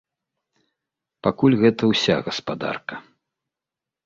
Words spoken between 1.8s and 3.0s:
ўся гаспадарка.